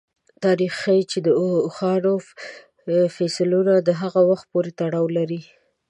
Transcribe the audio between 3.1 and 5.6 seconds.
فسیلونه هغه وخت پورې تړاو لري.